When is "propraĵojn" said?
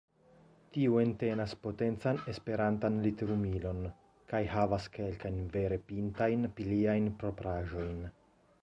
7.25-8.07